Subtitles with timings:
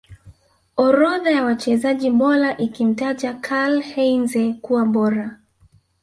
[0.77, 5.37] orodha ya wachezaji bora ikamtaja KarlHeinze kuwa bora